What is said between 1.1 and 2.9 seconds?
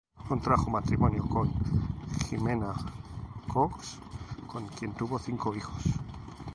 con Ximena